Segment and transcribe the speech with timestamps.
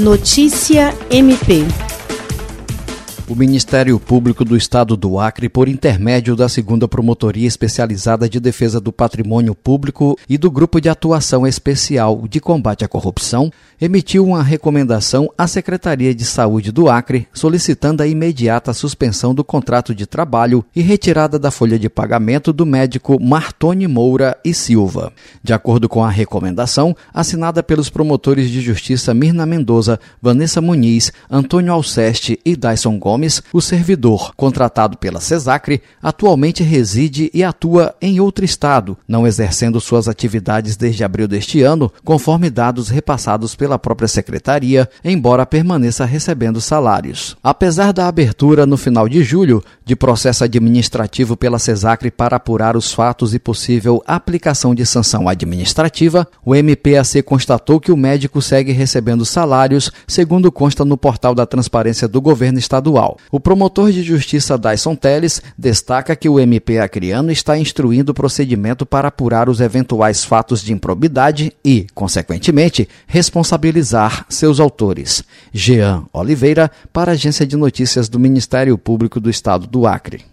[0.00, 1.89] Notícia MP
[3.30, 8.80] o Ministério Público do Estado do Acre, por intermédio da segunda Promotoria Especializada de Defesa
[8.80, 13.48] do Patrimônio Público e do Grupo de Atuação Especial de Combate à Corrupção,
[13.80, 19.94] emitiu uma recomendação à Secretaria de Saúde do Acre solicitando a imediata suspensão do contrato
[19.94, 25.12] de trabalho e retirada da folha de pagamento do médico Martoni Moura e Silva.
[25.40, 31.72] De acordo com a recomendação, assinada pelos promotores de justiça Mirna Mendoza, Vanessa Muniz, Antônio
[31.72, 38.18] Alceste e Dyson Gomes, Gomes, o servidor, contratado pela CESACRE, atualmente reside e atua em
[38.18, 44.08] outro estado, não exercendo suas atividades desde abril deste ano, conforme dados repassados pela própria
[44.08, 47.36] secretaria, embora permaneça recebendo salários.
[47.42, 52.92] Apesar da abertura no final de julho de processo administrativo pela CESACRE para apurar os
[52.92, 59.26] fatos e possível aplicação de sanção administrativa, o MPAC constatou que o médico segue recebendo
[59.26, 63.09] salários, segundo consta no portal da Transparência do Governo Estadual.
[63.30, 68.84] O promotor de justiça Dyson Teles destaca que o MP acriano está instruindo o procedimento
[68.84, 75.24] para apurar os eventuais fatos de improbidade e, consequentemente, responsabilizar seus autores.
[75.52, 80.30] Jean Oliveira, para a Agência de Notícias do Ministério Público do Estado do Acre.